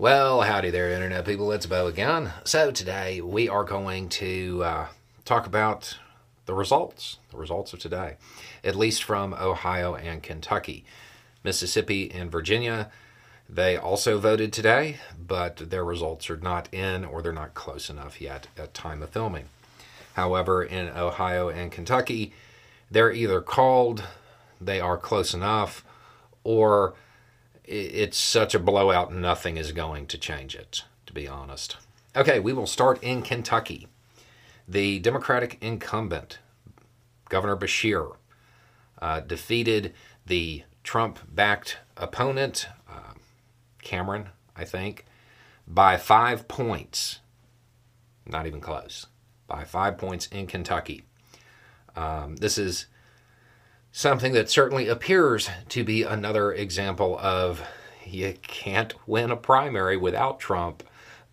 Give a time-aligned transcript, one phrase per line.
[0.00, 1.52] Well, howdy there, Internet people.
[1.52, 2.32] It's Beau again.
[2.44, 4.86] So, today we are going to uh,
[5.26, 5.98] talk about
[6.46, 8.16] the results, the results of today,
[8.64, 10.86] at least from Ohio and Kentucky.
[11.44, 12.90] Mississippi and Virginia,
[13.46, 18.22] they also voted today, but their results are not in or they're not close enough
[18.22, 19.50] yet at time of filming.
[20.14, 22.32] However, in Ohio and Kentucky,
[22.90, 24.04] they're either called,
[24.58, 25.84] they are close enough,
[26.42, 26.94] or
[27.64, 31.76] it's such a blowout, nothing is going to change it, to be honest.
[32.16, 33.86] Okay, we will start in Kentucky.
[34.66, 36.38] The Democratic incumbent,
[37.28, 38.16] Governor Beshear,
[39.00, 39.94] uh, defeated
[40.26, 43.14] the Trump backed opponent, uh,
[43.82, 45.04] Cameron, I think,
[45.66, 47.20] by five points.
[48.26, 49.06] Not even close.
[49.46, 51.04] By five points in Kentucky.
[51.96, 52.86] Um, this is
[53.92, 57.62] something that certainly appears to be another example of
[58.06, 60.82] you can't win a primary without Trump,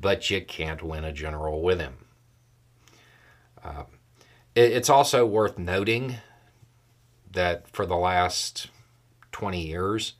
[0.00, 1.94] but you can't win a general with him.
[3.62, 3.84] Uh,
[4.54, 6.16] it, it's also worth noting
[7.30, 8.68] that for the last
[9.32, 10.14] 20 years,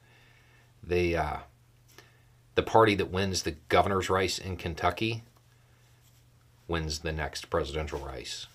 [0.83, 1.37] the uh,
[2.55, 5.23] the party that wins the governor's race in Kentucky
[6.69, 8.47] wins the next presidential race.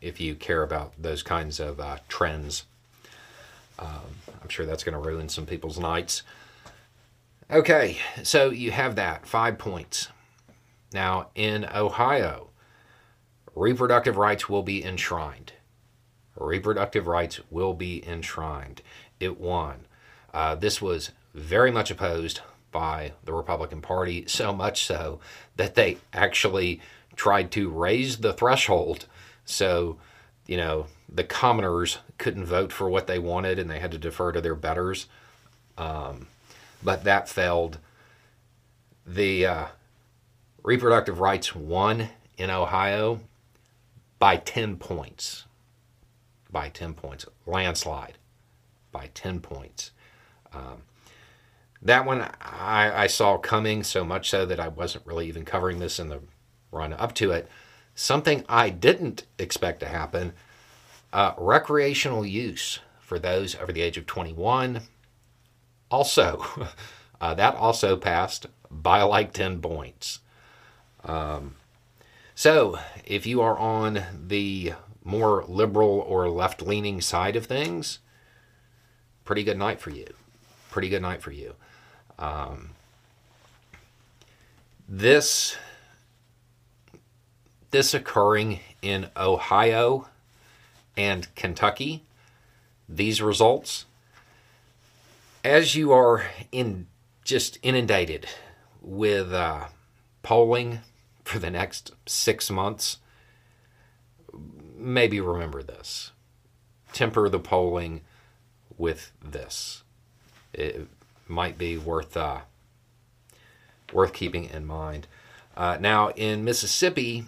[0.00, 2.64] If you care about those kinds of uh, trends
[3.80, 6.22] um, I'm sure that's going to ruin some people's nights.
[7.50, 10.08] Okay, so you have that five points.
[10.92, 12.50] Now, in Ohio,
[13.54, 15.52] reproductive rights will be enshrined.
[16.36, 18.82] Reproductive rights will be enshrined.
[19.18, 19.86] It won.
[20.32, 25.18] Uh, this was very much opposed by the Republican Party, so much so
[25.56, 26.80] that they actually
[27.16, 29.06] tried to raise the threshold
[29.50, 29.98] so,
[30.50, 34.32] you know, the commoners couldn't vote for what they wanted and they had to defer
[34.32, 35.06] to their betters.
[35.78, 36.26] Um,
[36.82, 37.78] but that failed.
[39.06, 39.66] The uh,
[40.64, 43.20] reproductive rights won in Ohio
[44.18, 45.44] by 10 points.
[46.50, 47.26] By 10 points.
[47.46, 48.18] Landslide
[48.90, 49.92] by 10 points.
[50.52, 50.82] Um,
[51.80, 55.78] that one I, I saw coming so much so that I wasn't really even covering
[55.78, 56.22] this in the
[56.72, 57.48] run up to it.
[58.00, 60.32] Something I didn't expect to happen
[61.12, 64.80] uh, recreational use for those over the age of 21.
[65.90, 66.42] Also,
[67.20, 70.20] uh, that also passed by like 10 points.
[71.04, 71.56] Um,
[72.34, 74.72] so, if you are on the
[75.04, 77.98] more liberal or left leaning side of things,
[79.26, 80.06] pretty good night for you.
[80.70, 81.54] Pretty good night for you.
[82.18, 82.70] Um,
[84.88, 85.58] this
[87.70, 90.08] this occurring in Ohio
[90.96, 92.02] and Kentucky,
[92.88, 93.86] these results,
[95.44, 96.86] as you are in
[97.24, 98.26] just inundated
[98.82, 99.66] with uh,
[100.22, 100.80] polling
[101.24, 102.98] for the next six months,
[104.76, 106.10] maybe remember this.
[106.92, 108.00] Temper the polling
[108.76, 109.84] with this.
[110.52, 110.88] It
[111.28, 112.40] might be worth uh,
[113.92, 115.06] worth keeping in mind.
[115.56, 117.24] Uh, now in Mississippi,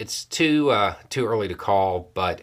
[0.00, 2.40] it's too uh, too early to call, but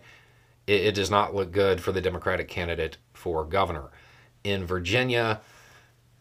[0.68, 3.90] it, it does not look good for the Democratic candidate for governor.
[4.44, 5.42] In Virginia,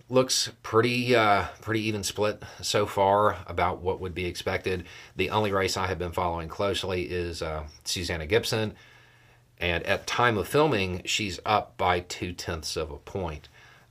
[0.09, 4.85] looks pretty uh, pretty even split so far about what would be expected.
[5.15, 8.75] The only race I have been following closely is uh, Susanna Gibson,
[9.59, 13.51] and at time of filming, she's up by two tenths of a point.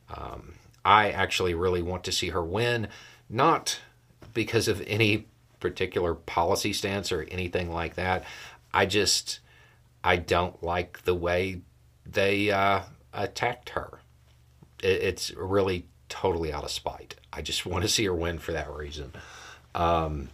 [0.10, 2.88] Um, I actually really want to see her win,
[3.30, 3.80] not
[4.34, 5.28] because of any
[5.60, 8.24] particular policy stance or anything like that.
[8.74, 9.40] I just
[10.04, 11.62] I don't like the way
[12.06, 12.82] they uh,
[13.14, 14.00] attacked her.
[14.84, 17.16] It, it's really totally out of spite.
[17.34, 19.14] I just want to see her win for that reason.
[19.74, 20.30] Um,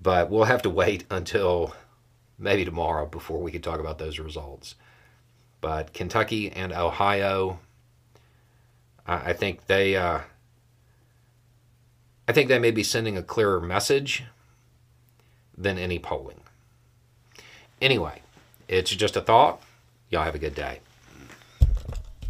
[0.00, 1.74] but we'll have to wait until
[2.38, 4.74] maybe tomorrow before we can talk about those results.
[5.60, 7.58] But Kentucky and Ohio,
[9.06, 10.20] I, I think they, uh,
[12.30, 14.22] I think that may be sending a clearer message
[15.58, 16.42] than any polling.
[17.82, 18.22] Anyway,
[18.68, 19.60] it's just a thought.
[20.10, 20.78] Y'all have a good day.